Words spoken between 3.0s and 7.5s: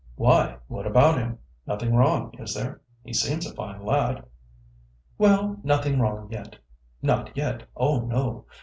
He seems a fine lad." "Well, nothing wrong yet. Not